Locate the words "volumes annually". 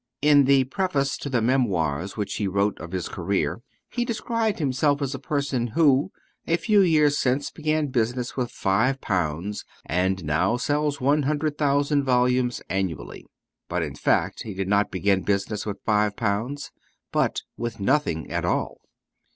12.03-13.27